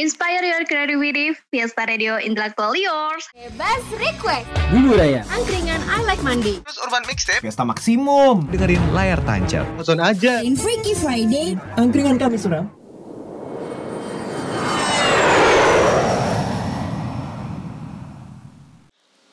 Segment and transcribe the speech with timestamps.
[0.00, 3.28] Inspire your creativity, Fiesta Radio Intellectual Yours.
[3.36, 4.48] Bebas request.
[4.72, 5.20] Bumbu Raya.
[5.28, 6.56] Angkringan I Like Monday.
[6.64, 8.48] Terus Urban Mixtape Fiesta Maksimum.
[8.48, 9.68] dengerin layar tancap.
[9.76, 11.52] Nonton aja In Freaky Friday.
[11.76, 12.72] Angkringan kami suram.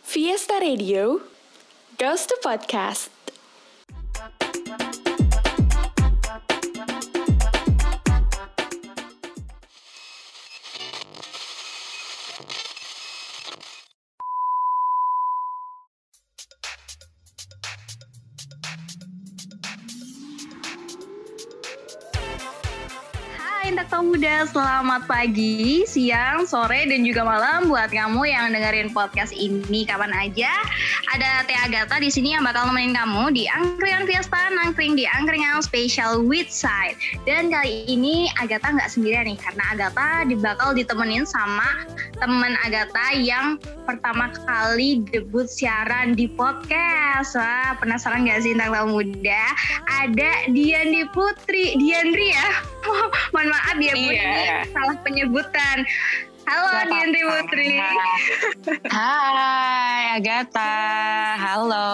[0.04, 1.24] Fiesta Radio,
[1.96, 3.17] Ghost to Podcast.
[24.38, 30.54] Selamat pagi, siang, sore, dan juga malam buat kamu yang dengerin podcast ini kapan aja.
[31.10, 35.66] Ada Teh Agatha di sini yang bakal nemenin kamu di Angkringan Fiesta, nangkring di Angkringan
[35.66, 37.02] Special with Side.
[37.26, 41.90] Dan kali ini Agatha nggak sendirian nih, karena Agatha bakal ditemenin sama
[42.22, 43.58] temen Agatha yang
[43.90, 47.34] pertama kali debut siaran di podcast.
[47.34, 49.44] Wah, penasaran gak sih Intelektual Muda?
[49.90, 52.77] Ada Diandi Putri, Diandri ya?
[53.34, 54.24] Mohon maaf ya Bu, Iya.
[54.24, 55.78] ini salah penyebutan.
[56.44, 57.44] Halo Gak apa-apa.
[57.44, 57.76] Putri.
[58.96, 60.76] Hai Agatha,
[61.36, 61.92] halo.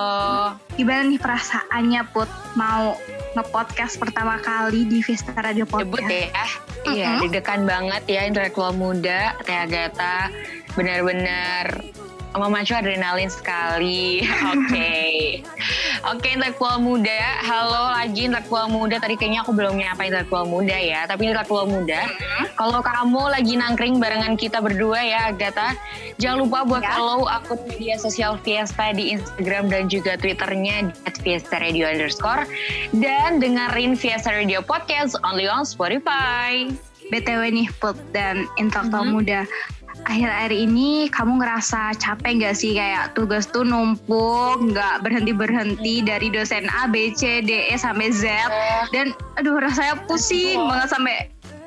[0.72, 2.94] Gimana nih perasaannya Put mau
[3.34, 6.06] nge-podcast pertama kali di Vista Radio Debut Podcast?
[6.06, 6.46] ya.
[6.86, 7.22] Iya, Mm-mm.
[7.26, 10.30] deg-degan banget ya intelektual muda, Teh Agatha.
[10.74, 11.82] Benar-benar
[12.36, 14.26] memacu adrenalin sekali.
[14.54, 14.92] Oke.
[16.04, 17.22] Oke, intelektual muda.
[17.40, 19.00] Halo lagi intelektual muda.
[19.00, 21.08] Tadi kayaknya aku belum nyapa intelektual muda ya.
[21.08, 22.04] Tapi intelektual muda,
[22.60, 25.78] kalau kamu lagi nangkring barengan kita berdua ya, Agatha,
[26.18, 26.92] jangan lupa buat Ya.
[26.94, 32.44] follow akun media sosial Fiesta di Instagram dan juga Twitternya di Fiesta Radio underscore.
[32.92, 36.68] Dan dengerin Fiesta Radio Podcast only on Spotify.
[37.04, 39.12] BTW nih Put dan Intelektual Mhm.
[39.14, 39.42] Muda.
[40.04, 46.68] Akhir-akhir ini kamu ngerasa capek gak sih kayak tugas tuh numpuk, nggak berhenti-berhenti dari dosen
[46.68, 48.28] A, B, C, D, E sampai Z.
[48.92, 51.16] Dan aduh rasanya pusing banget sampai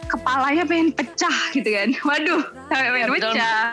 [0.06, 1.88] kepalanya pengen pecah gitu kan.
[2.08, 3.66] Waduh, sampai pengen pecah.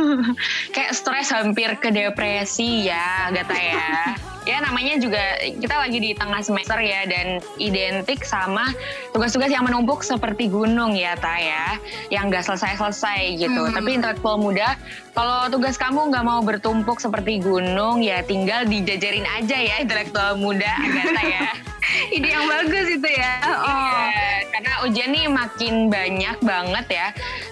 [0.74, 4.14] Kayak stres hampir ke depresi ya, Agatha ya.
[4.48, 5.20] ya namanya juga
[5.60, 8.72] kita lagi di tengah semester ya dan identik sama
[9.12, 11.76] tugas-tugas yang menumpuk seperti gunung ya Ta ya
[12.08, 13.76] yang gak selesai-selesai gitu Hmm.
[13.76, 14.80] tapi intelektual muda
[15.12, 20.72] kalau tugas kamu nggak mau bertumpuk seperti gunung ya tinggal dijajarin aja ya intelektual muda
[20.72, 21.44] Agatha ya
[21.90, 23.34] Ide yang bagus itu ya.
[23.50, 23.66] Oh.
[23.66, 24.06] Iya,
[24.54, 27.06] karena ujian nih makin banyak banget ya.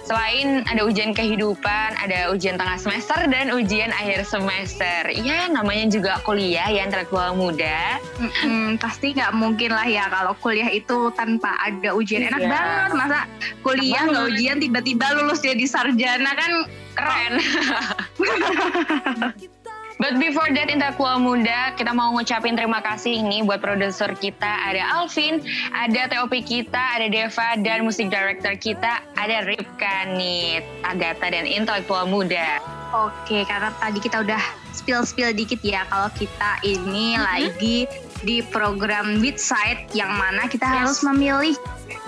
[0.09, 5.05] Selain ada ujian kehidupan, ada ujian tengah semester dan ujian akhir semester.
[5.13, 8.01] Ya namanya juga kuliah ya intelektual muda.
[8.17, 12.25] Mm-mm, pasti nggak mungkin lah ya kalau kuliah itu tanpa ada ujian.
[12.25, 12.49] Enak Iya.
[12.49, 13.19] banget masa
[13.61, 16.51] kuliah nggak ujian tiba-tiba lulus jadi sarjana kan
[16.97, 17.33] Keren.
[19.99, 24.47] But before that intelektual muda, kita mau ngucapin terima kasih nih buat produser kita.
[24.71, 25.43] Ada Alvin,
[25.75, 32.07] ada TOP kita, ada Deva, dan musik director kita ada Ripka nih, Agatha dan intelektual
[32.07, 32.63] muda.
[32.95, 34.39] Oke, karena tadi kita udah
[34.71, 37.83] spill-spill dikit ya kalau kita ini lagi
[38.23, 40.75] di program Beatside yang mana kita Yes.
[40.79, 41.55] harus memilih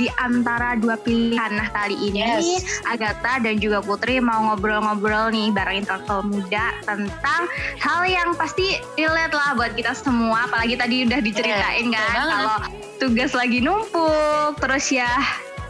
[0.01, 1.53] di antara dua pilihan.
[1.53, 2.81] Nah kali ini Yes.
[2.89, 7.45] Agatha dan juga Putri mau ngobrol-ngobrol nih bareng intelektual muda tentang
[7.78, 10.50] hal yang pasti relate lah buat kita semua.
[10.50, 12.57] Apalagi tadi udah diceritain Betul kan kalau
[12.97, 15.09] tugas lagi numpuk, terus ya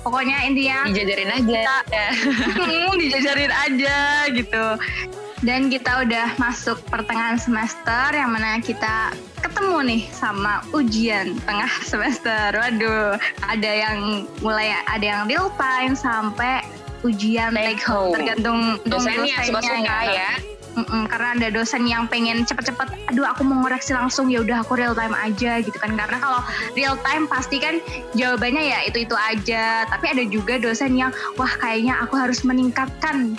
[0.07, 1.61] pokoknya intinya Dijajarin aja.
[2.55, 3.97] Hmm, dijajarin aja
[4.31, 4.65] gitu.
[5.41, 9.09] Dan kita udah masuk pertengahan semester yang mana kita
[9.41, 12.53] ketemu nih sama ujian tengah semester.
[12.53, 16.61] Waduh, ada yang mulai ada yang real time sampai
[17.01, 18.13] ujian Take home.
[18.13, 20.31] tergantung Dosennya suka-suka ya.
[20.71, 24.79] Mm-mm, karena ada dosen yang pengen cepet-cepet, aduh aku mau ngoreksi langsung ya udah aku
[24.79, 25.99] real time aja gitu kan.
[25.99, 26.39] Karena kalau
[26.79, 27.83] real time pasti kan
[28.15, 29.83] jawabannya ya itu itu aja.
[29.89, 33.35] Tapi ada juga dosen yang wah kayaknya aku harus meningkatkan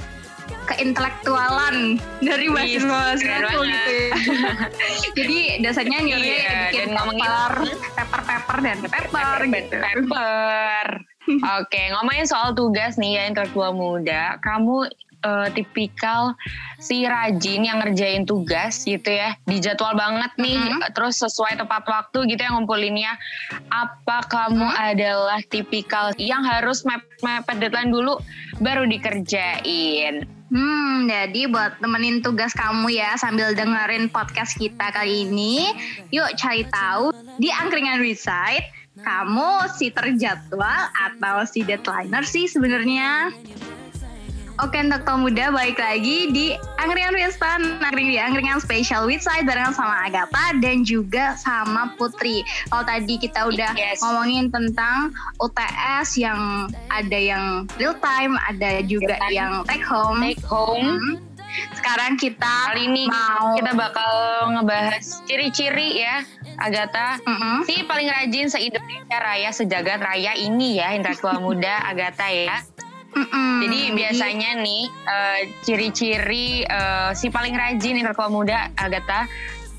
[0.64, 3.92] keintelektualan dari mahasiswa aku gitu.
[3.92, 4.10] ya.
[5.18, 7.52] Jadi dosennya nyuruh Iya, bikin paper,
[7.96, 9.76] paper, paper dan paper gitu.
[9.78, 10.86] Paper.
[11.62, 14.38] Oke, ngomongin soal tugas nih ya intelektual muda.
[14.38, 14.90] Kamu
[15.22, 16.34] eh, tipikal
[16.82, 20.90] si rajin yang ngerjain tugas gitu ya, dijadwal banget nih, Mhm.
[20.90, 23.14] terus sesuai tepat waktu gitu ya ngumpulinnya.
[23.68, 28.18] Apa kamu adalah tipikal yang harus mep- mepet deadline dulu
[28.58, 30.26] baru dikerjain?
[30.52, 35.72] Hmm, jadi buat temenin tugas kamu ya sambil dengerin podcast kita kali ini,
[36.12, 37.08] yuk cari tahu
[37.40, 38.68] di Angkringan Recite,
[39.00, 43.32] kamu si terjadwal atau si deadliner sih sebenarnya?
[44.60, 49.48] Oke untuk kaum muda balik lagi di Angkringan Fiesta Angkring di Angkringan Special with Side
[49.48, 54.04] barengan sama Agatha dan juga sama Putri Kalau tadi kita udah Yes.
[54.04, 59.32] ngomongin tentang UTS yang ada yang real time Ada juga time.
[59.32, 61.00] yang take home Take home.
[61.00, 61.16] Hmm.
[61.72, 64.12] Sekarang kita Kali ini mau kita bakal
[64.52, 66.24] ngebahas ciri-ciri ya,
[66.56, 67.20] Agatha.
[67.20, 67.68] Mm-mm.
[67.68, 72.64] Si paling rajin se-Indonesia Raya, sejagat raya ini ya, intelektual muda Agatha ya.
[73.12, 73.52] Mm-mm.
[73.60, 79.28] Jadi biasanya nih eh, ciri-ciri eh, si paling rajin intelektual muda Agatha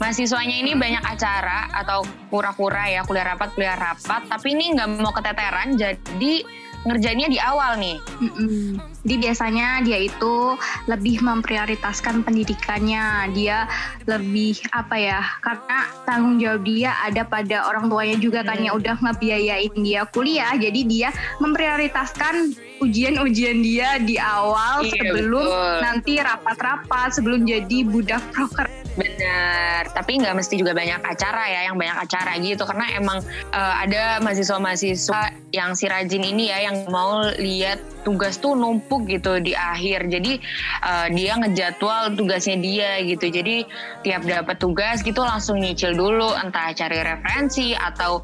[0.01, 5.15] mahasiswanya ini banyak acara atau pura-pura ya kuliah rapat kuliah rapat tapi ini nggak mau
[5.15, 6.43] keteteran jadi
[6.83, 8.79] ngerjainnya di awal nih Mm-mm.
[9.03, 10.55] Jadi biasanya dia itu
[10.87, 13.67] lebih memprioritaskan pendidikannya, dia
[14.07, 15.19] lebih apa ya?
[15.43, 18.63] Karena tanggung jawab dia ada pada orang tuanya juga kan Hmm.
[18.63, 21.09] yang udah ngebiayain dia kuliah, jadi dia
[21.43, 25.75] memprioritaskan ujian-ujian dia di awal Iya, sebelum betul.
[25.83, 28.71] nanti rapat-rapat, sebelum jadi budak proker.
[28.95, 29.89] Bener.
[29.91, 32.63] Tapi nggak mesti juga banyak acara ya yang banyak acara gitu.
[32.65, 33.19] Karena emang
[33.51, 35.21] eh, ada mahasiswa-mahasiswa
[35.53, 40.07] yang si rajin ini ya yang mau lihat tugas tuh numpuk gitu di akhir.
[40.09, 40.39] Jadi
[40.85, 43.29] eh, dia ngejadwal tugasnya dia gitu.
[43.29, 43.65] Jadi
[44.05, 46.33] tiap dapat tugas gitu langsung nyicil dulu.
[46.37, 48.21] Entah cari referensi atau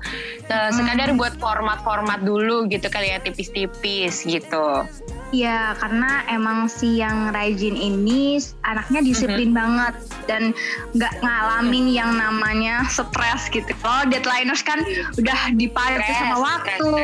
[0.50, 4.86] eh, sekadar buat format-format dulu gitu kali ya tipis-tipis gitu
[5.30, 9.94] Iya, karena emang si yang rajin ini anaknya disiplin banget
[10.26, 10.58] dan
[10.98, 13.70] nggak ngalamin yang namanya stres gitu.
[13.86, 14.82] Kalau deadlineers kan
[15.22, 16.90] udah dipakai Stres, sama waktu.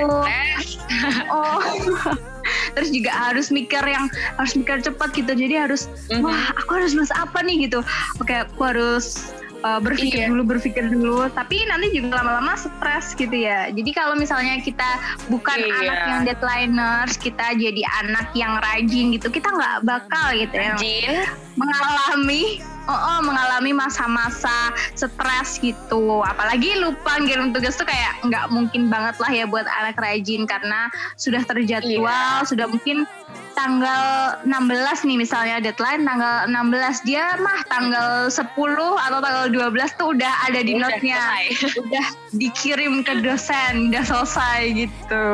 [1.30, 1.62] Oh.
[2.78, 4.06] Terus juga harus mikir yang
[4.38, 5.34] harus mikir cepat gitu.
[5.34, 6.22] Jadi harus Mhm.
[6.22, 7.82] wah, aku harus nulis apa nih gitu.
[8.22, 9.34] Oke, aku harus
[9.66, 10.30] uh, berpikir Iya.
[10.30, 11.26] dulu, berpikir dulu.
[11.34, 13.74] Tapi nanti juga lama-lama stres gitu ya.
[13.74, 14.86] Jadi kalau misalnya kita
[15.28, 15.74] bukan Iya.
[15.82, 21.12] anak yang deadlineers, kita jadi anak yang rajin gitu, kita nggak bakal gitu ya Rajin
[21.58, 26.22] mengalami Oh, oh, mengalami masa-masa stres gitu.
[26.22, 30.94] Apalagi lupa ngirim tugas tuh kayak nggak mungkin banget lah ya buat anak rajin karena
[31.18, 32.46] sudah terjadwal, Iya.
[32.46, 33.10] sudah mungkin
[33.56, 38.44] tanggal 16 nih misalnya deadline tanggal 16 dia mah tanggal 10
[39.00, 41.24] atau tanggal 12 tuh udah ada di Udah note-nya.
[41.82, 45.26] Udah dikirim ke dosen, udah selesai gitu.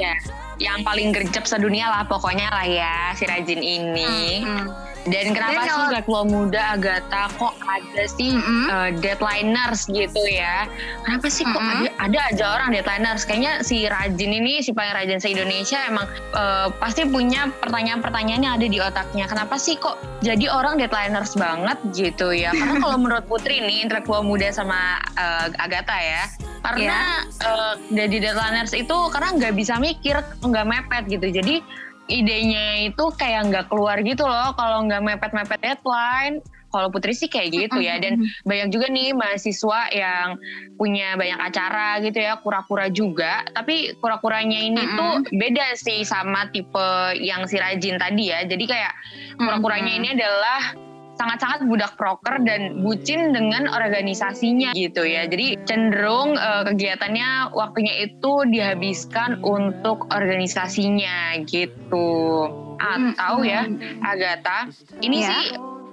[0.00, 0.16] ya
[0.62, 4.14] yang paling gercep sedunia lah pokoknya lah ya si rajin ini
[4.44, 4.66] Hmm.
[5.04, 8.64] Dan kenapa Dan sih kalau- intelektual muda Agatha kok ada sih Mm-mm.
[8.66, 10.64] eh, deadlineers gitu ya?
[11.00, 11.84] Kenapa sih kok Mm-mm.
[11.84, 16.04] ada, ada aja orang deadlineers kayaknya si rajin ini si paling rajin se Indonesia emang
[16.32, 19.24] eh, pasti punya pertanyaan-pertanyaan yang ada di otaknya.
[19.24, 22.50] Kenapa sih kok jadi orang deadlineers banget gitu ya?
[22.50, 26.24] Karena kalau menurut Putri nih intelektual muda sama eh, Agatha ya
[26.64, 31.28] karena eh, jadi deadlineers itu karena nggak bisa mikir nggak mepet gitu.
[31.30, 31.60] Jadi
[32.08, 36.44] idenya itu kayak nggak keluar gitu loh kalau nggak mepet-mepet deadline.
[36.74, 40.34] Kalau Putri sih kayak gitu ya dan banyak juga nih mahasiswa yang
[40.74, 43.46] punya banyak acara gitu ya kura-kura juga.
[43.54, 44.98] Tapi kura-kuranya ini Mm-mm.
[44.98, 48.42] tuh beda sih sama tipe yang si rajin tadi ya.
[48.42, 48.90] Jadi kayak
[49.38, 50.74] kura-kuranya ini adalah
[51.14, 55.26] sangat-sangat budak proker dan bucin dengan organisasinya gitu ya.
[55.30, 62.50] Jadi cenderung eh, kegiatannya waktunya itu dihabiskan untuk organisasinya gitu.
[62.74, 63.64] Atau ya
[64.02, 64.68] Agatha,
[65.00, 65.30] ini Ya.
[65.30, 65.44] sih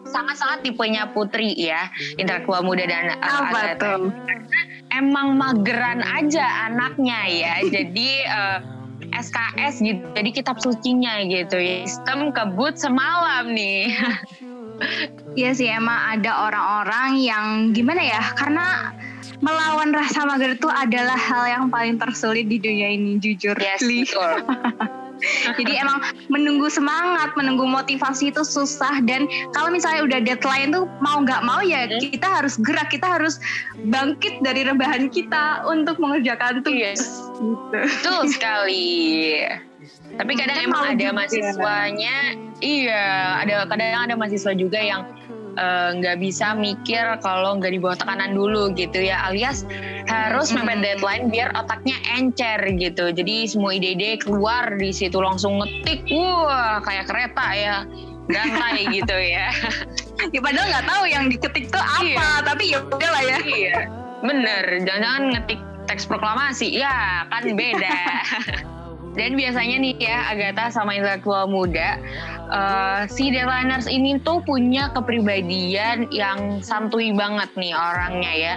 [0.02, 4.10] sangat-sangat tipenya Putri ya, intelektual muda dan eh, Apa tuh?
[4.92, 7.54] Emang mageran aja anaknya ya.
[7.76, 8.60] Jadi eh,
[9.12, 11.60] SKS gitu, jadi kitab sucinya gitu.
[11.60, 13.92] Sistem kebut semalam nih.
[15.38, 18.92] Iya sih emang ada orang-orang yang gimana ya karena
[19.42, 23.58] melawan rasa mager itu adalah hal yang paling tersulit di dunia ini jujur.
[23.58, 24.32] Yes, betul.
[25.58, 26.02] Jadi emang
[26.34, 31.62] menunggu semangat, menunggu motivasi itu susah dan kalau misalnya udah deadline tuh mau nggak mau
[31.62, 31.98] ya Hmm.
[31.98, 33.38] kita harus gerak, kita harus
[33.90, 37.02] bangkit dari rebahan kita untuk mengerjakan tugas.
[37.02, 37.30] Yes.
[37.38, 37.78] Gitu.
[37.86, 38.90] Betul sekali.
[40.14, 42.16] Tapi kadang emang ada mahasiswanya,
[42.62, 43.06] iya,
[43.42, 45.04] ada kadang ada mahasiswa juga yang
[45.54, 49.68] eh, nggak bisa mikir kalau nggak di bawah tekanan dulu gitu ya, alias
[50.08, 53.12] harus mepet deadline biar otaknya encer gitu.
[53.12, 57.76] Jadi semua ide-ide keluar di situ langsung ngetik, wah kayak kereta ya,
[58.28, 59.52] gantai gitu ya.
[60.30, 62.28] Ya padahal nggak tahu yang diketik tuh apa, Iya.
[62.46, 63.38] tapi ya udah lah ya.
[63.44, 63.76] iya,
[64.22, 64.64] bener.
[64.86, 67.98] Jangan-jangan ngetik teks proklamasi, ya kan beda.
[69.12, 72.00] Dan biasanya nih ya Agatha sama intelektual muda
[72.52, 78.56] uh, si deadliners ini tuh punya kepribadian yang santuy banget nih orangnya ya.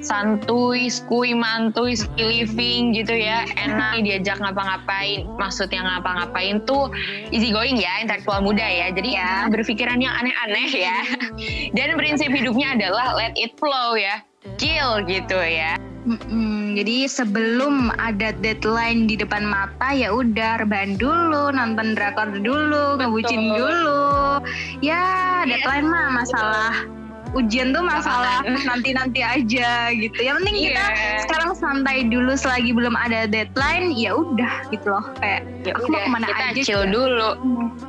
[0.00, 3.48] Santuy, skui, mantuy, ski living gitu ya.
[3.56, 5.26] Enak diajak ngapa-ngapain.
[5.40, 6.92] Maksudnya ngapa-ngapain tuh
[7.32, 8.92] easy going ya intelektual muda ya.
[8.92, 10.96] Jadi ya berpikiran yang aneh-aneh ya.
[11.76, 14.20] Dan prinsip hidupnya adalah let it flow ya.
[14.56, 15.79] Chill gitu ya.
[16.00, 22.96] Mm-mm, jadi sebelum ada deadline di depan mata ya udah rebahan dulu, nonton drakor dulu,
[22.96, 24.40] ngebucin dulu.
[24.80, 25.04] Ya
[25.44, 26.88] deadline mah masalah
[27.30, 30.18] ujian tuh masalah nanti-nanti aja gitu.
[30.18, 31.20] Yang penting kita Iya.
[31.20, 35.94] sekarang santai dulu selagi belum ada deadline ya udah gitu loh kayak Ya aku mau
[35.94, 36.90] udah, ke mana kita aja chill juga.
[36.90, 37.30] dulu.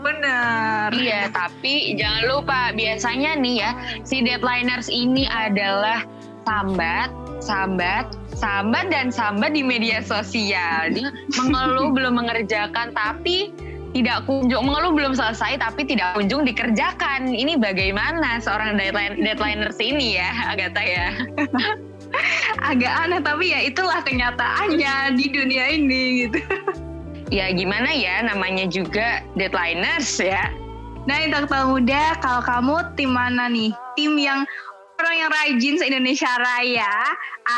[0.03, 0.87] Bener.
[0.91, 3.71] Iya, tapi jangan lupa biasanya nih ya,
[4.03, 6.03] si deadliners ini adalah
[6.41, 7.07] sambat,
[7.41, 10.93] sambat, sambat dan sambat di media sosial.
[10.93, 13.51] Dia mengeluh belum mengerjakan tapi
[13.91, 17.27] tidak kunjung mengeluh belum selesai tapi tidak kunjung dikerjakan.
[17.27, 21.07] Ini bagaimana seorang deadline deadliners ini ya, Agatha ya?
[22.71, 26.39] Agak aneh tapi ya itulah kenyataannya di dunia ini gitu.
[27.31, 30.51] Ya gimana ya namanya juga deadliners ya.
[31.07, 33.71] Nah, intelektual muda, kalau kamu tim mana nih?
[33.97, 34.45] Tim yang
[35.01, 36.93] orang yang rajin se-Indonesia Raya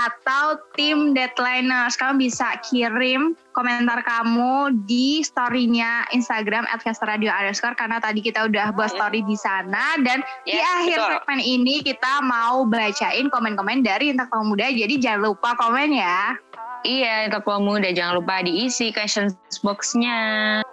[0.07, 2.00] atau tim deadliners?
[2.00, 8.95] Kamu bisa kirim komentar kamu di story-nya Instagram @casterradio underscore karena tadi kita udah buat
[8.95, 11.12] story di sana dan di Yes, akhir betul.
[11.19, 14.71] segmen ini kita mau bacain komen-komen dari intelektual muda.
[14.71, 16.39] Jadi jangan lupa komen ya.
[16.83, 20.63] Iya, intelektual muda jangan lupa diisi questions box-nya.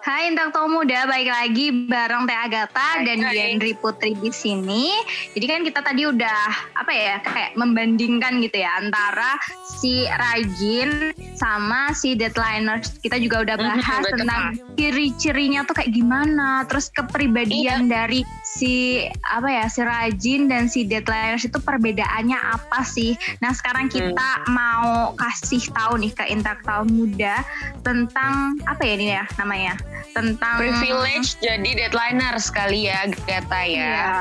[0.00, 3.36] Hai Intelektual Muda, balik lagi bareng Teh Agatha Hai, dan hai.
[3.36, 4.96] Diandri Putri di sini.
[5.36, 6.40] Jadi kan kita tadi udah
[6.72, 9.36] apa ya kayak membandingkan gitu ya antara
[9.68, 12.96] si rajin sama si deadliners.
[13.04, 14.24] Kita juga udah bahas betul.
[14.24, 14.42] tentang
[14.80, 17.92] ciri-cirinya tuh kayak gimana, terus kepribadian Iya.
[17.92, 23.12] dari si apa ya si rajin dan si deadliners itu perbedaannya apa sih?
[23.44, 24.00] Nah sekarang Hmm.
[24.00, 27.44] kita mau kasih tahu nih ke Intelektual Muda
[27.84, 29.76] tentang apa ya ini ya namanya?
[30.16, 33.70] Tentang privilege jadi deadliners kali ya Gata ya.
[33.70, 34.12] Iya.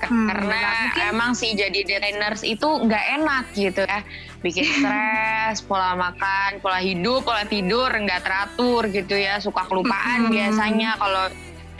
[0.00, 1.02] Hmm, Karena mungkin.
[1.12, 4.00] emang sih jadi deadliners itu nggak enak gitu ya.
[4.40, 9.36] Bikin stres, pola makan, pola hidup, pola tidur nggak teratur gitu ya.
[9.44, 10.32] Suka kelupaan Mm-mm.
[10.32, 11.28] biasanya kalau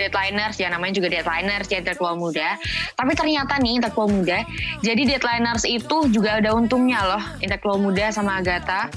[0.01, 2.57] deadliners ya namanya juga deadliners ya intelektual muda.
[2.97, 4.45] Tapi ternyata nih intelektual muda,
[4.81, 8.89] jadi deadliners itu juga ada untungnya loh intelektual muda sama Agatha.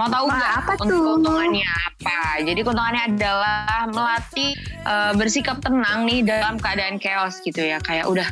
[0.00, 1.04] Mau tahu nggak apa untuk tuh?
[1.04, 2.40] keuntungannya apa?
[2.40, 4.56] Jadi keuntungannya adalah melatih
[4.88, 7.76] eh, bersikap tenang nih dalam keadaan chaos gitu ya.
[7.84, 8.24] Kayak udah,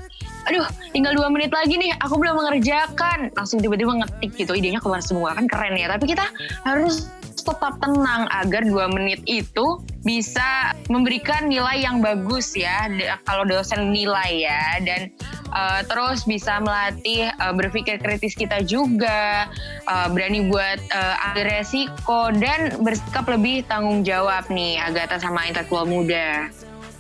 [0.49, 0.65] aduh
[0.97, 3.29] tinggal dua menit lagi nih, aku belum mengerjakan.
[3.37, 5.93] Langsung tiba-tiba ngetik gitu, idenya keluar semua kan keren ya.
[5.93, 6.25] Tapi kita
[6.65, 12.89] harus tetap tenang agar dua menit itu bisa memberikan nilai yang bagus ya
[13.27, 15.13] kalau dosen nilai ya dan
[15.53, 19.51] uh, terus bisa melatih uh, berpikir kritis kita juga
[19.91, 25.85] uh, berani buat uh, ambil resiko dan bersikap lebih tanggung jawab nih Agatha sama intelektual
[25.85, 26.49] muda.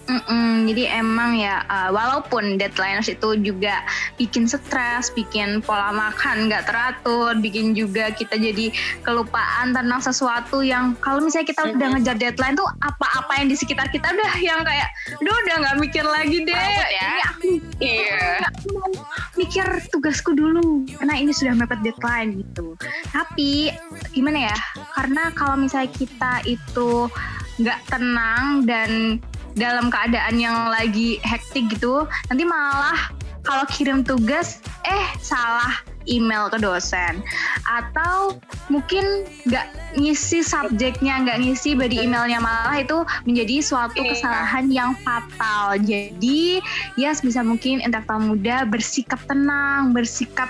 [0.08, 3.84] Mm-mm, jadi emang ya uh, walaupun deadliners itu juga
[4.16, 8.72] bikin stres, bikin pola makan nggak teratur, bikin juga kita jadi
[9.04, 11.94] kelupaan tentang sesuatu yang kalau misalnya kita udah Mhm.
[12.00, 14.88] ngejar deadline tuh apa-apa yang di sekitar kita udah yang kayak,
[15.20, 16.56] duh udah nggak mikir lagi deh.
[16.88, 17.08] Ya?
[17.12, 17.48] Ini aku
[17.78, 18.48] Iya.
[18.48, 18.90] aku mau
[19.36, 22.80] mikir tugasku dulu karena ini sudah mepet deadline gitu.
[23.12, 23.76] Tapi
[24.16, 24.56] gimana ya?
[24.96, 27.12] Karena kalau misalnya kita itu
[27.58, 29.18] nggak tenang dan
[29.58, 33.10] dalam keadaan yang lagi hektik gitu, nanti malah
[33.42, 37.20] kalau kirim tugas eh salah email ke dosen
[37.68, 38.40] atau
[38.72, 39.66] mungkin nggak
[40.00, 44.16] ngisi subjeknya nggak ngisi body emailnya malah itu menjadi suatu Iya.
[44.16, 46.64] kesalahan yang fatal jadi
[46.96, 50.48] ya sebisa mungkin intelektual muda bersikap tenang bersikap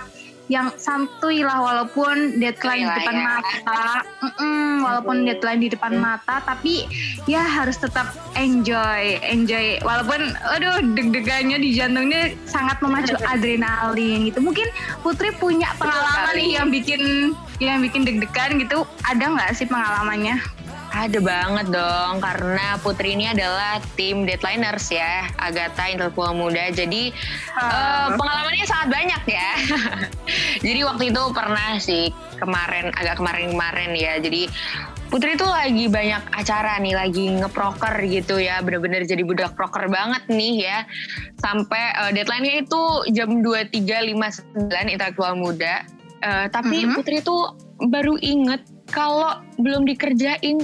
[0.49, 3.25] yang santuy lah walaupun deadline di Iya depan ya.
[3.25, 3.83] mata.
[4.25, 6.88] Mm-mm, walaupun deadline di depan mata tapi
[7.28, 9.76] ya harus tetap enjoy enjoy.
[9.85, 14.40] Walaupun aduh deg-degannya di jantungnya sangat memacu adrenalin gitu.
[14.40, 14.67] Mungkin
[15.05, 18.88] Putri punya pengalaman nih yang bikin yang bikin deg-degan gitu.
[19.05, 20.40] Ada nggak sih pengalamannya
[20.99, 26.75] Ada banget dong, karena Putri ini adalah tim deadliners ya, Agatha intelektual muda.
[26.75, 27.14] Jadi
[27.55, 29.50] eh, pengalamannya sangat banyak ya.
[30.67, 32.11] Jadi waktu itu pernah sih
[32.43, 34.19] kemarin, agak kemarin-kemarin ya.
[34.19, 34.50] Jadi
[35.09, 40.21] Putri tuh lagi banyak acara nih, lagi ngeproker gitu ya, bener-bener jadi budak proker banget
[40.28, 40.78] nih ya.
[41.38, 42.83] Sampai eh, deadline-nya itu
[43.14, 45.87] jam 23.59 intelektual muda.
[46.19, 46.99] Eh, tapi Mhm.
[46.99, 47.55] Putri tuh
[47.87, 50.59] baru inget kalau belum dikerjain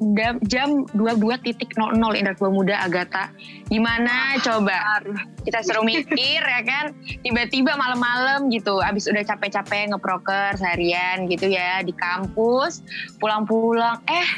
[0.00, 3.32] da- jam 22.00 intelektual muda Agatha.
[3.72, 5.02] Gimana coba?
[5.42, 6.92] Kita seru mikir ya kan.
[7.24, 12.84] Tiba-tiba malam-malam gitu, abis udah capek-capek ngeproker seharian gitu ya di kampus,
[13.18, 14.28] pulang-pulang eh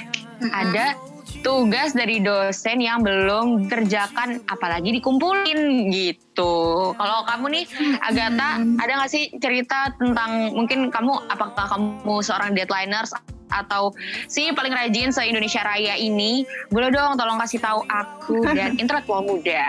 [0.55, 0.95] ada
[1.43, 6.95] tugas dari dosen yang belum kerjakan apalagi dikumpulin gitu.
[6.97, 7.65] Kalau kamu nih
[8.03, 13.13] Agatha ada nggak sih cerita tentang mungkin kamu apakah kamu seorang deadliners
[13.51, 13.93] atau
[14.29, 19.25] si paling rajin se Indonesia Raya ini boleh dong tolong kasih tahu aku dan intelektual
[19.25, 19.65] muda.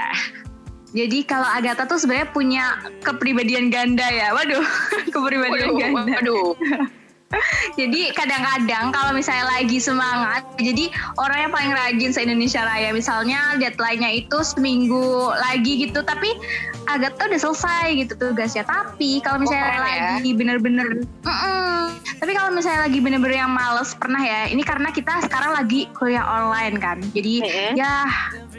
[0.89, 2.65] Jadi kalau Agatha tuh sebenarnya punya
[3.05, 4.33] kepribadian ganda ya.
[4.33, 4.65] Waduh,
[5.13, 6.13] kepribadian Waduh, ganda.
[6.17, 6.49] waduh.
[7.77, 10.89] Jadi kadang-kadang kalau misalnya lagi semangat, jadi
[11.21, 16.33] orang yang paling rajin se Indonesia Raya, misalnya deadline-nya itu seminggu lagi gitu, tapi
[16.89, 18.65] agak tuh udah selesai gitu tugasnya.
[18.65, 19.85] Tapi kalau misalnya keren ya.
[20.17, 21.93] lagi bener-bener, Mm-mm.
[22.17, 26.25] tapi kalau misalnya lagi bener-bener yang males pernah ya, ini karena kita sekarang lagi kuliah
[26.25, 27.71] online kan, jadi Mm-mm.
[27.77, 28.09] ya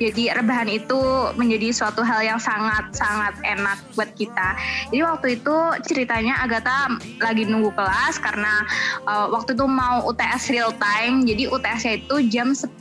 [0.01, 0.97] jadi rebahan itu
[1.37, 4.57] menjadi suatu hal yang sangat-sangat enak buat kita.
[4.89, 6.89] Jadi waktu itu ceritanya Agatha
[7.21, 8.65] lagi nunggu kelas karena
[9.05, 11.29] uh, waktu itu mau UTS real time.
[11.29, 12.81] Jadi UTS-nya itu jam 10.00.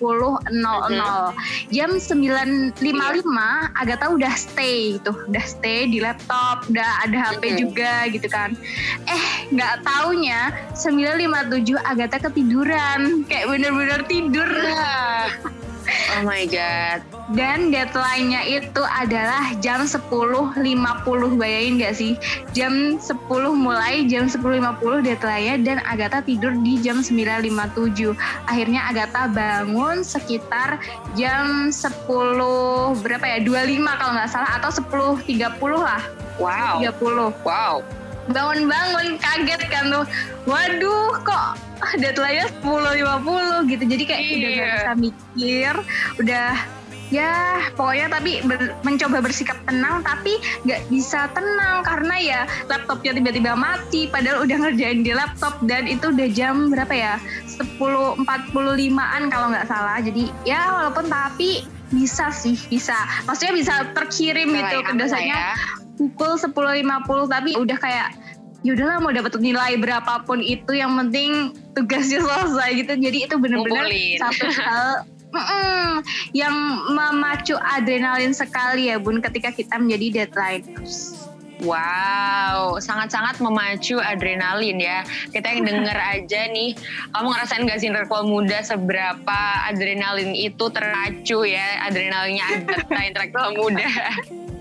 [1.75, 2.79] Jam 9.55
[3.75, 8.55] Agatha udah stay gitu, udah stay di laptop, udah ada HP juga gitu kan.
[9.11, 14.47] Eh nggak taunya 9.57 Agatha ketiduran, kayak bener-bener tidur.
[16.17, 16.99] Oh my god.
[17.37, 20.57] Dan deadline-nya itu adalah jam 10.50
[21.37, 22.17] Bayangin gak sih?
[22.57, 23.13] Jam 10
[23.53, 28.17] mulai jam 10.50 deadline-nya Dan Agatha tidur di jam 9.57
[28.49, 30.81] Akhirnya Agatha bangun sekitar
[31.13, 33.37] jam 10 Berapa ya?
[33.45, 34.73] 25 kalau nggak salah Atau
[35.21, 35.29] 10.30
[35.77, 36.01] lah
[36.41, 36.81] Wow.
[36.81, 37.85] 30 Wow.
[38.29, 40.05] bangun-bangun kaget kan tuh
[40.45, 41.57] waduh kok
[41.95, 44.71] deadline-nya 10.50 gitu jadi kayak udah gak Iya.
[44.73, 45.73] bisa mikir
[46.17, 46.49] udah
[47.09, 47.33] ya
[47.73, 54.05] pokoknya tapi ber- mencoba bersikap tenang tapi nggak bisa tenang karena ya laptopnya tiba-tiba mati
[54.05, 57.13] padahal udah ngerjain di laptop dan itu udah jam berapa ya
[57.49, 58.21] 10.45an
[59.27, 62.93] kalau nggak salah jadi ya walaupun tapi bisa sih bisa
[63.25, 65.53] maksudnya bisa terkirim Mulai gitu ke aman lah dosennya ya.
[65.97, 66.53] pukul 10.50
[67.27, 68.07] tapi udah kayak
[68.59, 74.19] ya udahlah mau dapat nilai berapapun itu yang penting tugasnya selesai gitu jadi itu Ngumpulin.
[74.19, 74.87] satu hal
[75.31, 76.03] mm-mm,
[76.35, 76.53] yang
[76.91, 80.67] memacu adrenalin sekali ya bun ketika kita menjadi deadline
[81.59, 85.03] Wow, sangat-sangat memacu adrenalin ya.
[85.27, 86.71] Kita yang denger aja nih,
[87.11, 93.83] kamu ngerasain gak sih intelektual muda seberapa adrenalin itu terpacu ya, adrenalinnya Agatha intelektual muda.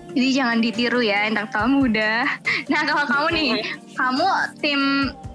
[0.09, 2.25] Jadi jangan ditiru ya intelektual muda
[2.67, 3.51] nah kalau kamu nih
[3.93, 4.27] kamu
[4.59, 4.81] tim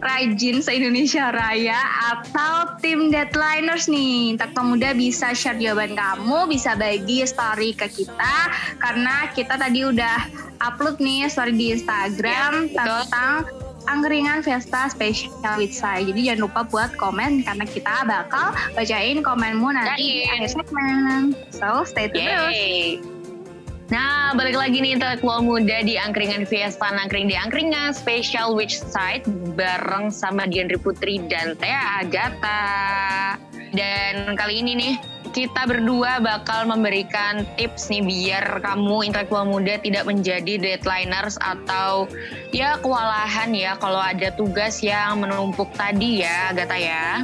[0.00, 1.78] rajin se-Indonesia Raya
[2.12, 8.36] atau tim deadliners nih intelektual muda bisa share jawaban kamu bisa bagi story ke kita
[8.78, 10.28] karena kita tadi udah
[10.60, 13.00] upload nih story di Instagram Ya, betul.
[13.08, 13.34] tentang
[13.84, 15.28] angkringan Fiesta Special
[15.60, 16.08] with Sai.
[16.08, 20.32] Jadi jangan lupa buat komen karena kita bakal bacain komenmu nanti di Bacain.
[20.32, 21.22] akhir segmen.
[21.52, 22.48] So stay tune terus.
[22.48, 23.13] Yeay.
[23.94, 29.22] Nah, balik lagi nih intelektual muda di Angkringan Fiesta Nangkring di Angkringan Special Which Side
[29.54, 33.38] bareng sama Diandri Putri dan Thea Agatha.
[33.70, 34.94] Dan kali ini nih
[35.30, 42.10] kita berdua bakal memberikan tips nih biar kamu intelektual muda tidak menjadi deadliners atau
[42.50, 47.22] ya kewalahan ya kalau ada tugas yang menumpuk tadi ya Agatha ya.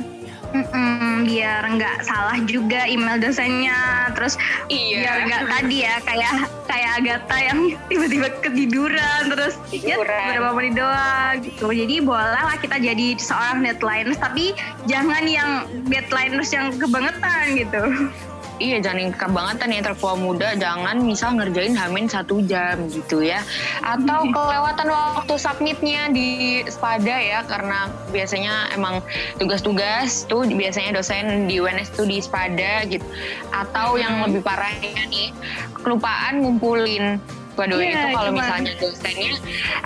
[0.51, 4.11] Mm-mm, biar nggak salah juga email dosennya.
[4.19, 4.35] Terus
[4.67, 6.35] biar nggak tadi ya kayak
[6.67, 7.59] kayak Agatha yang
[7.91, 10.23] tiba-tiba ketiduran terus ya Ketiduran.
[10.27, 11.65] beberapa menit doang gitu.
[11.71, 14.53] Jadi boleh lah kita jadi seorang deadliners tapi
[14.91, 15.51] jangan yang
[15.87, 17.83] deadliners yang kebangetan gitu
[18.61, 23.41] Iya jangan yang kebangetan ya intelektual muda jangan misal ngerjain hamin satu jam gitu ya.
[23.81, 29.01] Atau kelewatan waktu submitnya di spada ya karena biasanya emang
[29.41, 33.03] tugas-tugas tuh biasanya dosen di UNS tuh di spada gitu.
[33.49, 35.33] Atau yang lebih parahnya nih
[35.81, 37.17] kelupaan ngumpulin.
[37.57, 39.35] Waduh Iya, itu kalau misalnya dosennya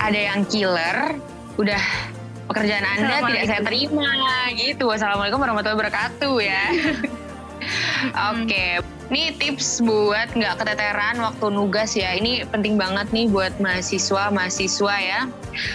[0.03, 0.97] ada yang killer
[1.55, 1.83] udah
[2.51, 4.11] pekerjaan anda tidak saya terima
[4.59, 4.91] gitu.
[4.91, 6.63] Wassalamualaikum warahmatullahi wabarakatuh ya
[8.35, 8.81] Oke,
[9.13, 12.17] ini tips buat nggak keteteran waktu nugas ya.
[12.17, 15.21] Ini penting banget nih buat mahasiswa mahasiswa ya,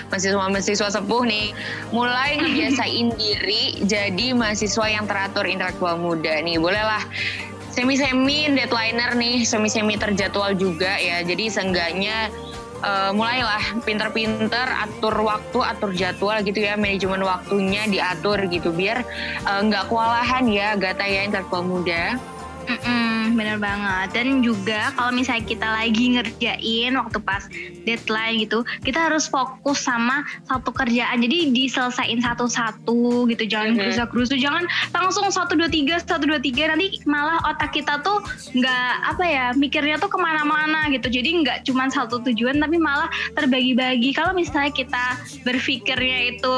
[0.09, 1.53] mahasiswa mahasiswa sepuh nih.
[1.93, 6.57] Mulai ngebiasain diri jadi mahasiswa yang teratur intelektual muda nih.
[6.57, 7.05] Bolehlah
[7.69, 11.21] semi-semi deadliner nih, semi-semi terjadwal juga ya.
[11.21, 12.33] Jadi seenggaknya
[12.83, 19.03] uh, mulailah pinter-pinter atur waktu, atur jadwal gitu ya, manajemen waktunya diatur gitu biar
[19.47, 22.17] uh, nggak uh, kewalahan ya Gata ya intelektual muda.
[22.69, 24.13] Mm-mm, bener banget.
[24.13, 27.49] Dan juga kalau misalnya kita lagi ngerjain waktu pas
[27.81, 31.25] deadline gitu kita harus fokus sama satu kerjaan.
[31.25, 33.81] Jadi diselesain satu-satu gitu jangan mm-hmm.
[33.89, 38.21] gerusa-gerusu jangan langsung satu dua tiga satu dua tiga nanti malah otak kita tuh
[38.53, 41.09] nggak apa ya mikirnya tuh ke mana-mana gitu.
[41.09, 44.13] Jadi nggak cuma satu tujuan tapi malah terbagi-bagi.
[44.13, 46.57] Kalau misalnya kita berpikirnya itu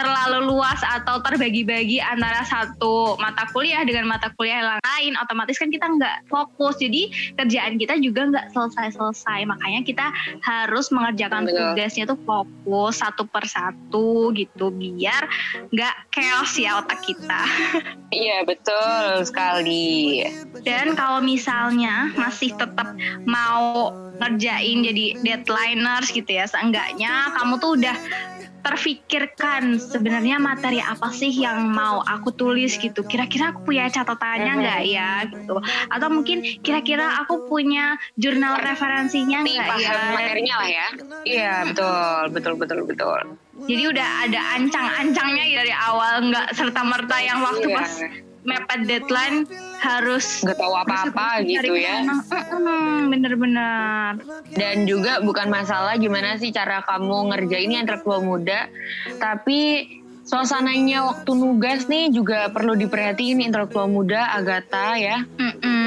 [0.00, 5.84] terlalu luas atau terbagi-bagi antara satu mata kuliah dengan mata kuliah lain otomatis kan kita
[5.84, 6.80] nggak fokus.
[6.80, 9.44] Jadi kerjaan kita juga nggak selesai-selesai.
[9.44, 10.06] Makanya kita
[10.40, 11.76] harus mengerjakan Betul.
[11.76, 15.28] tugasnya tuh fokus satu persatu gitu biar
[15.68, 17.42] nggak chaos ya otak kita.
[18.10, 20.26] Iya betul sekali.
[20.66, 22.90] Dan kalau misalnya masih tetap
[23.22, 27.96] mau ngerjain jadi deadlineers gitu ya seenggaknya kamu tuh udah
[28.60, 33.04] terfikirkan sebenarnya materi apa sih yang mau aku tulis gitu.
[33.04, 35.56] Kira-kira aku punya catatannya nggak ya gitu.
[35.90, 39.96] Atau mungkin kira-kira aku punya jurnal referensinya nggak ya?
[40.14, 40.86] Materinya lah ya.
[41.26, 43.20] Iya betul betul betul betul.
[43.60, 47.76] Jadi udah ada ancang-ancangnya dari awal nggak serta merta yang waktu iya.
[47.76, 47.92] pas
[48.40, 49.44] mepet deadline
[49.80, 52.04] harus nggak tahu apa-apa gitu ya.
[53.08, 54.20] Bener-bener.
[54.52, 58.68] Dan juga bukan masalah gimana sih cara kamu ngerjain yang terlalu muda,
[59.20, 59.88] tapi
[60.24, 65.24] suasananya waktu nugas nih juga perlu diperhatiin intelektual muda Agatha ya.
[65.40, 65.79] Mm-mm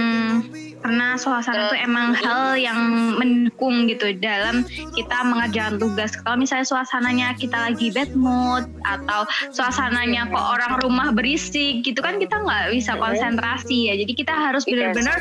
[0.84, 2.80] karena suasana itu emang hal yang
[3.16, 6.12] mendukung gitu dalam kita mengerjakan tugas.
[6.20, 9.24] Kalau misalnya suasananya kita lagi bad mood atau
[9.56, 13.96] suasananya kok orang rumah berisik gitu kan kita nggak bisa konsentrasi ya.
[13.96, 15.18] Jadi kita harus iya, benar-benar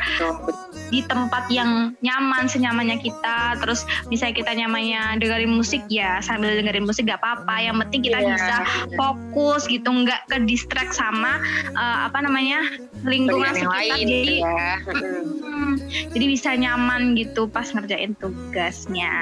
[0.91, 3.55] di tempat yang nyaman senyamannya kita.
[3.63, 7.63] Terus misalnya kita nyamannya dengerin musik ya sambil dengerin musik gak apa-apa.
[7.63, 8.35] Yang penting kita yeah.
[8.35, 8.57] bisa
[8.99, 11.39] fokus gitu nggak ke distract sama
[11.79, 12.67] uh, apa namanya
[13.07, 13.79] lingkungan sekitar.
[13.79, 14.75] Lain, Jadi ya.
[16.13, 19.13] Jadi bisa nyaman gitu pas ngerjain tugasnya.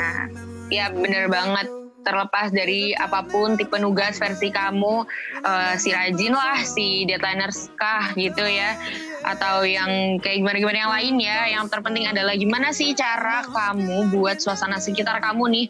[0.71, 5.05] Ya bener banget terlepas dari apa pun tipe nugas versi kamu
[5.45, 8.77] uh, si rajin lah si deadliners kah gitu ya
[9.25, 11.39] atau yang kayak gimana-gimana yang lain ya.
[11.53, 15.67] Yang terpenting adalah gimana sih cara kamu buat suasana sekitar kamu nih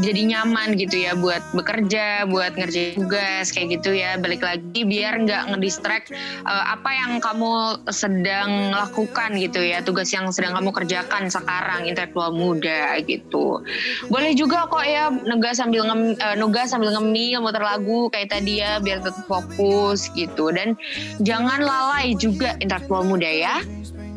[0.00, 4.20] jadi nyaman gitu ya buat bekerja, buat ngerjain tugas kayak gitu ya.
[4.20, 6.12] Balik lagi biar nggak ngedistract
[6.44, 12.32] uh, apa yang kamu sedang lakukan gitu ya, tugas yang sedang kamu kerjakan sekarang intelektual
[12.32, 13.64] muda gitu.
[14.12, 18.58] Boleh juga kok ya nugas sambil ngem, uh, nugas sambil ngemil muter lagu kayak tadi
[18.58, 20.74] ya biar tetap fokus gitu dan
[21.22, 23.56] jangan lalai juga intelektual tua muda ya.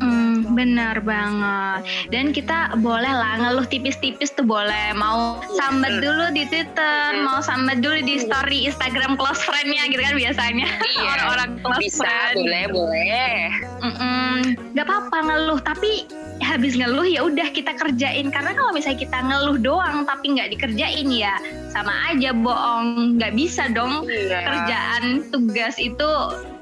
[0.04, 1.88] Hmm, benar banget.
[2.12, 4.92] Dan kita boleh lah ngeluh tipis-tipis tuh boleh.
[4.92, 10.20] Mau sambat dulu di Twitter, mau sambat dulu di story Instagram close friend-nya gitu kan
[10.20, 10.68] biasanya.
[10.68, 12.36] Iya, orang-orang close bisa, friend.
[12.44, 13.36] boleh, boleh.
[13.80, 14.36] Mm-mm,
[14.76, 16.04] gak apa-apa ngeluh, tapi
[16.44, 21.08] habis ngeluh ya udah kita kerjain karena kalau misalnya kita ngeluh doang tapi nggak dikerjain
[21.12, 21.40] ya
[21.72, 24.44] sama aja bohong nggak bisa dong iya.
[24.44, 26.12] kerjaan tugas itu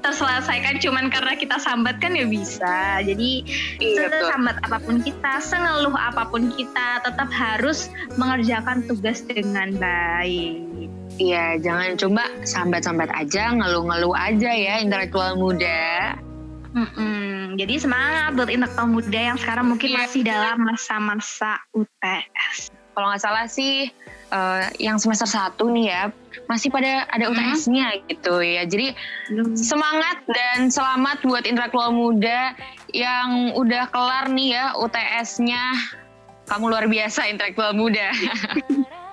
[0.04, 3.00] terselesaikan cuman karena kita sambat kan ya bisa.
[3.00, 3.40] Jadi
[3.80, 7.88] iya, sesambat apa pun kita, sengeluh apa pun kita, tetap harus
[8.20, 10.92] mengerjakan tugas dengan baik.
[11.16, 16.18] Iya, jangan coba sambat-sambat aja, ngeluh-ngeluh aja ya intelektual muda.
[16.74, 17.54] Mm-mm.
[17.54, 19.98] Jadi semangat buat intelektual muda yang sekarang mungkin yeah.
[20.02, 22.74] masih dalam masa-masa UTS.
[22.94, 23.90] Kalau nggak salah sih
[24.34, 26.02] uh, yang semester satu nih ya
[26.50, 28.00] masih pada ada UTS-nya hmm.
[28.10, 28.62] gitu ya.
[28.66, 28.94] Jadi
[29.30, 29.54] hmm.
[29.54, 32.58] semangat dan selamat buat intelektual muda
[32.90, 35.78] yang udah kelar nih ya UTS-nya.
[36.50, 38.10] Kamu luar biasa intelektual muda.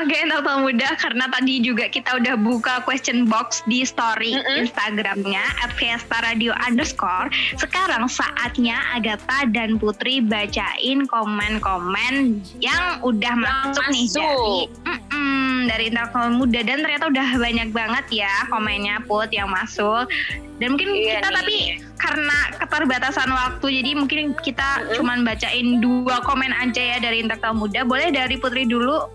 [0.00, 4.56] Oke, okay, Muda, karena tadi juga kita udah buka question box di story mm -hmm.
[4.64, 7.28] Instagramnya at Fiesta Radio underscore.
[7.60, 14.98] Sekarang saatnya Agatha dan Putri bacain komen-komen yang udah yang masuk, masuk nih dari mm
[15.12, 20.08] -mm, dari Intelektual Muda dan ternyata udah banyak banget ya komennya Put yang masuk.
[20.56, 21.36] Dan mungkin iya kita nih.
[21.36, 21.56] tapi
[21.96, 24.94] karena keterbatasan waktu jadi mungkin kita mm -hmm.
[25.00, 27.82] cuman bacain dua komen aja ya dari Intelektual Muda.
[27.88, 29.08] Boleh dari Putri dulu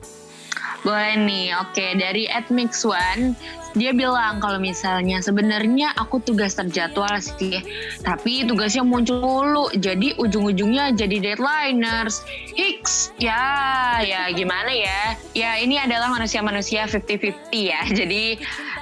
[0.81, 3.37] boleh nih, oke dari Admix One
[3.71, 7.63] dia bilang kalau misalnya sebenarnya aku tugas terjadwal sih,
[8.03, 12.23] tapi tugasnya muncul mulu, jadi ujung-ujungnya jadi deadlineers.
[12.51, 15.01] Hicks, ya, ya gimana ya?
[15.31, 18.35] Ya ini adalah manusia-manusia 50-50 ya, jadi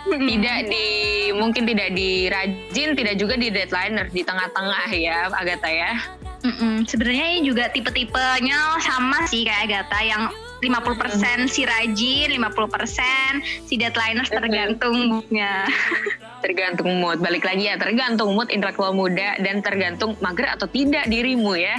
[0.09, 0.87] tidak di
[1.37, 5.93] mungkin tidak dirajin, tidak juga di deadliner di tengah-tengah ya, Agatha ya.
[6.39, 6.87] Mm-mm.
[6.87, 10.23] Sebenarnya ini juga tipe-tipenya sama sih kayak Agatha yang
[10.59, 15.65] 50% si rajin, 50% si deadliners tergantung moodnya.
[16.39, 17.19] Tergantung mood.
[17.19, 21.75] Balik lagi ya, tergantung mood intelektual muda dan tergantung mager atau tidak dirimu ya.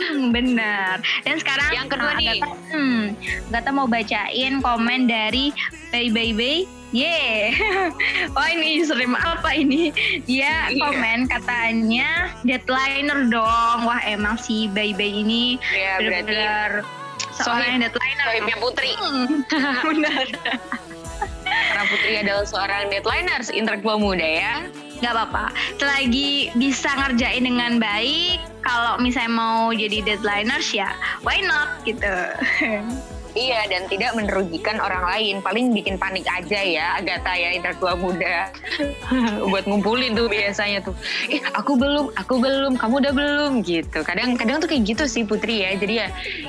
[0.00, 1.04] Hmm, benar.
[1.28, 2.40] Dan sekarang Yang kedua nih.
[2.40, 3.02] Agatha, hmm,
[3.52, 5.52] Agatha mau bacain komen dari
[5.92, 6.58] Bay Bay Bay.
[6.90, 7.54] Ye,
[8.34, 9.94] oh ini username apa ini?
[10.26, 10.82] Dia Iya.
[10.82, 13.86] komen katanya deadliner dong.
[13.86, 16.70] Wah emang si Bay Bay ini Ya berarti benar-benar
[17.44, 18.24] seorang yang deadliner.
[18.26, 18.90] sohibnya Putri.
[18.96, 19.26] Hmm,
[19.90, 20.26] benar.
[21.44, 24.54] Karena Putri adalah seorang deadliners intelektual muda ya.
[25.00, 25.52] Gak apa-apa.
[25.80, 30.92] Selagi bisa ngerjain dengan baik, kalau misalnya mau jadi deadliners ya,
[31.24, 32.12] why not gitu.
[33.34, 35.34] Iya dan tidak menerugikan orang lain.
[35.40, 38.50] Paling bikin panik aja ya Agatha ya intelektual muda.
[39.50, 40.94] Buat ngumpulin tuh biasanya tuh.
[41.30, 44.02] Eh aku belum, aku belum, kamu udah belum gitu.
[44.02, 45.74] Kadang kadang tuh kayak gitu sih Putri ya.
[45.78, 46.08] Jadi ya,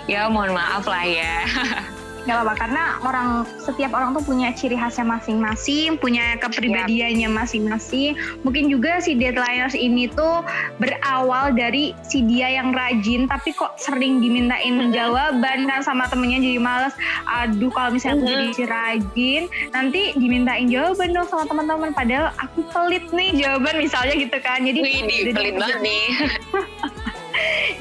[0.10, 1.46] ya mohon maaf lah ya
[2.22, 8.14] Gak apa-apa karena orang setiap orang tuh punya ciri khasnya masing-masing, punya kepribadiannya masing-masing.
[8.46, 10.46] Mungkin juga si deadliners ini tuh
[10.78, 16.62] berawal dari si dia yang rajin tapi kok sering dimintain jawaban kan sama temennya jadi
[16.62, 16.94] males.
[17.26, 18.32] Aduh kalau misalnya aku Mhm.
[18.32, 24.14] jadi si rajin nanti dimintain jawaban dong sama teman-teman padahal aku pelit nih jawaban misalnya
[24.14, 24.62] gitu kan.
[24.62, 25.02] Jadi Wih
[25.34, 26.06] pelit banget nih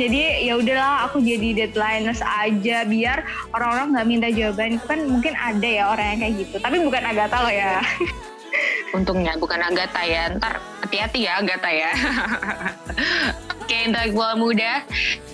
[0.00, 3.20] jadi ya udahlah aku jadi deadliners aja biar
[3.52, 4.80] orang-orang nggak minta jawaban.
[4.88, 6.56] Kan mungkin ada ya orang yang kayak gitu.
[6.56, 7.84] Tapi bukan Agatha loh ya.
[8.96, 10.32] Untungnya bukan Agatha ya.
[10.32, 10.56] Ntar
[10.90, 11.92] hati-hati ya Agatha ya
[13.62, 14.82] Oke intelektual muda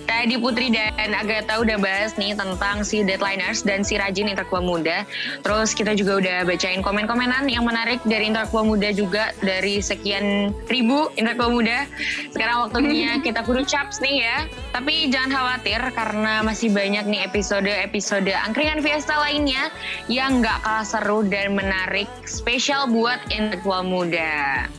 [0.07, 5.03] Tadi Putri dan Agatha udah bahas nih tentang si deadliners dan si rajin intelektual muda.
[5.43, 11.11] Terus kita juga udah bacain komen-komenan yang menarik dari intelektual muda juga dari sekian ribu
[11.19, 11.91] intelektual muda.
[12.31, 14.37] Sekarang waktunya kita kudu caps nih ya.
[14.71, 19.75] Tapi jangan khawatir karena masih banyak nih episode-episode angkringan fiesta lainnya
[20.07, 24.71] yang nggak kalah seru dan menarik spesial buat intelektual muda.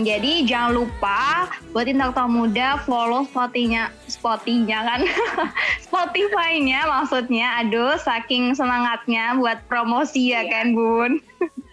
[0.00, 5.00] Jadi jangan lupa buat intelektual muda follow Spotify-nya Spotify-nya kan?
[5.86, 7.60] Spotify-nya maksudnya.
[7.60, 11.20] Aduh saking semangatnya buat promosi ya kan Bun?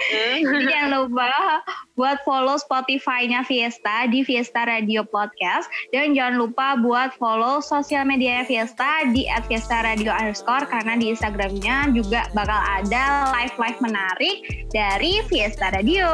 [0.09, 1.27] Jadi jangan lupa
[1.99, 5.67] buat follow Spotify-nya Fiesta di Fiesta Radio Podcast.
[5.91, 11.91] Dan jangan lupa buat follow sosial media Fiesta di @fiesta radio underscore karena di Instagramnya
[11.91, 14.37] juga bakal ada live-live menarik
[14.71, 16.07] dari Fiesta Radio.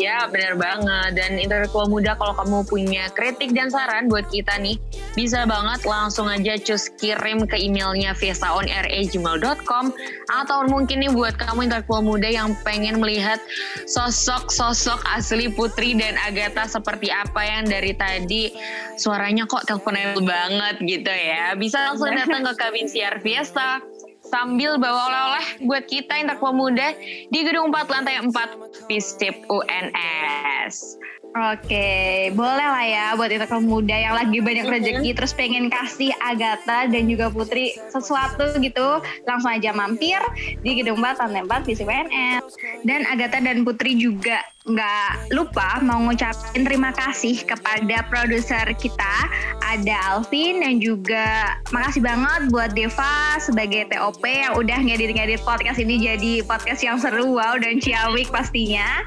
[0.00, 1.10] Ya benar banget.
[1.16, 4.80] Dan intelektual muda kalau kamu punya kritik dan saran buat kita nih
[5.12, 9.84] bisa banget langsung aja cus kirim ke emailnya fiestaonair@gmail.com
[10.32, 13.36] atau mungkin nih buat kamu intelektual muda yang pengen melihat
[13.84, 18.56] sosok-sosok asli Putri dan Agatha seperti apa yang dari tadi
[18.96, 21.52] suaranya kok teleponnya banget gitu ya.
[21.60, 23.84] Bisa langsung datang ke kabin siar Fiesta
[24.32, 26.96] sambil bawa oleh-oleh buat kita intelektual muda
[27.28, 30.96] di gedung 4 lantai 4 Visip UNS.
[31.32, 36.84] Oke, boleh lah ya buat intelektual muda yang lagi banyak rezeki terus pengen kasih Agatha
[36.88, 40.20] dan juga Putri sesuatu gitu, langsung aja mampir
[40.60, 42.44] di Gedung 4 lantai 4 di CPNS.
[42.84, 49.26] Dan Agatha dan Putri juga nggak lupa mau ngucapin terima kasih kepada produser kita
[49.58, 55.98] ada Alvin dan juga makasih banget buat Deva sebagai TOP yang udah ngedit-ngedit podcast ini
[55.98, 59.02] jadi podcast yang seru wow dan ciamik pastinya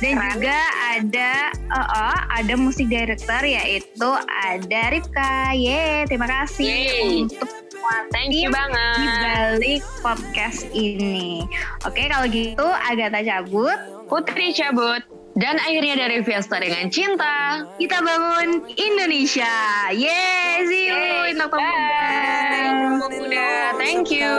[0.00, 0.40] dan Keren.
[0.40, 0.58] juga
[0.96, 4.08] ada uh, uh, ada musik director yaitu
[4.40, 7.28] ada Rifka ye terima kasih Yeay.
[7.28, 7.52] untuk
[8.08, 8.96] Thank you banget.
[8.96, 11.44] di balik podcast ini
[11.84, 15.02] oke kalau gitu Agatha cabut Putri cabut.
[15.34, 17.66] Dan akhirnya dari Fiesta dengan cinta.
[17.74, 23.02] kita bangun Indonesia yeay see you Yeay, bye.
[23.10, 23.74] Muda.
[23.74, 24.30] Thank you.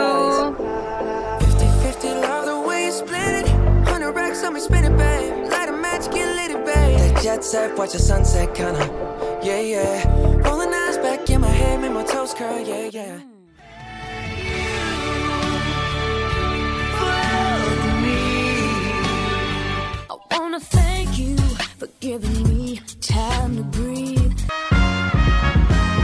[1.92, 3.46] 50-50 love the way you split it
[3.92, 7.20] 100 racks on me, spin it, babe Light a match, get lit, it, babe That
[7.20, 8.80] jet set, watch the sunset, kinda
[9.44, 10.00] Yeah, yeah
[10.48, 13.35] Rolling eyes back in my head, make my toes curl, yeah, yeah
[20.38, 21.36] wanna thank you
[21.78, 24.38] for giving me time to breathe.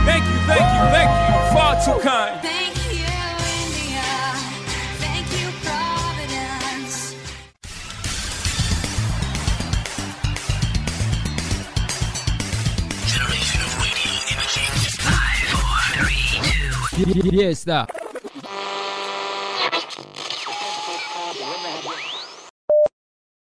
[0.04, 1.32] Thank you, thank you, thank you.
[1.54, 2.40] Far too kind.
[2.40, 3.04] Thank you,
[3.60, 4.10] India.
[5.04, 7.14] Thank you, Providence.
[17.30, 18.01] Fiesta.